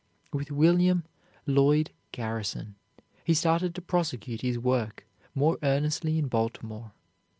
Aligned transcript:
With 0.33 0.49
William 0.49 1.03
Lloyd 1.45 1.91
Garrison, 2.11 2.73
he 3.23 3.35
started 3.35 3.75
to 3.75 3.83
prosecute 3.83 4.41
his 4.41 4.57
work 4.57 5.05
more 5.35 5.59
earnestly 5.61 6.17
in 6.17 6.27
Baltimore. 6.27 6.93